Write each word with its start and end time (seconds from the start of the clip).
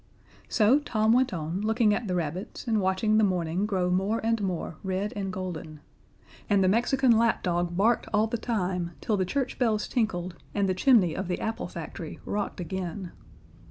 So 0.49 0.79
Tom 0.79 1.13
went 1.13 1.31
on, 1.31 1.61
looking 1.61 1.93
at 1.93 2.07
the 2.07 2.15
rabbits 2.15 2.67
and 2.67 2.81
watching 2.81 3.19
the 3.19 3.23
morning 3.23 3.67
grow 3.67 3.91
more 3.91 4.19
and 4.25 4.41
more 4.41 4.77
red 4.83 5.13
and 5.15 5.31
golden. 5.31 5.79
And 6.49 6.63
the 6.63 6.67
Mexican 6.67 7.11
lapdog 7.11 7.77
barked 7.77 8.07
all 8.11 8.25
the 8.25 8.35
time, 8.39 8.93
till 8.99 9.15
the 9.15 9.25
church 9.25 9.59
bells 9.59 9.87
tinkled, 9.87 10.35
and 10.55 10.67
the 10.67 10.73
chimney 10.73 11.15
of 11.15 11.27
the 11.27 11.39
apple 11.39 11.67
factory 11.67 12.19
rocked 12.25 12.59
again. 12.59 13.11